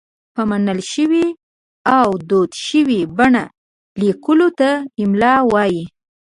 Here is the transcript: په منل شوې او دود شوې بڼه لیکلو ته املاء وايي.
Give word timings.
په 0.35 0.41
منل 0.49 0.79
شوې 0.93 1.25
او 1.97 2.07
دود 2.29 2.51
شوې 2.67 2.99
بڼه 3.17 3.43
لیکلو 4.01 4.47
ته 4.59 4.69
املاء 5.01 5.41
وايي. 5.53 5.83